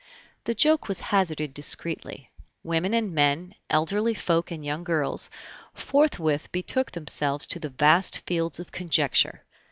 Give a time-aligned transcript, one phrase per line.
[0.45, 2.31] The joke was hazarded discreetly.
[2.63, 5.29] Women and men, elderly folk and young girls,
[5.75, 9.45] forthwith betook themselves to the vast fields of conjecture.